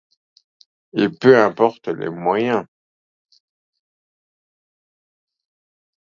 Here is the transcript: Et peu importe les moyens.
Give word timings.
Et 0.93 1.09
peu 1.09 1.39
importe 1.39 1.87
les 1.89 2.09
moyens. 2.09 2.65